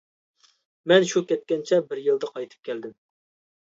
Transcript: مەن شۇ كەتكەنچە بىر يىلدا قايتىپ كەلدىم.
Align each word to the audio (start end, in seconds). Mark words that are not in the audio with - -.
مەن 0.93 1.05
شۇ 1.13 1.23
كەتكەنچە 1.33 1.81
بىر 1.93 2.05
يىلدا 2.09 2.35
قايتىپ 2.35 2.69
كەلدىم. 2.73 3.01